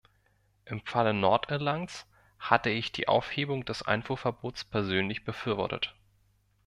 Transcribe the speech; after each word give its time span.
Im 0.65 0.81
Falle 0.83 1.13
Nordirlands 1.13 2.07
hatte 2.39 2.71
ich 2.71 2.91
die 2.91 3.07
Aufhebung 3.07 3.65
des 3.65 3.83
Einfuhrverbots 3.83 4.63
persönlich 4.65 5.23
befürwortet. 5.23 5.95